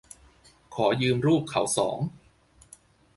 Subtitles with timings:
[0.75, 1.99] ขอยืมรูปเขาสอง